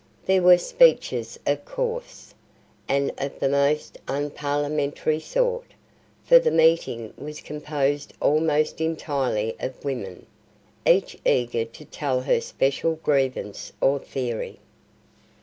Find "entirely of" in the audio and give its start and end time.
8.81-9.85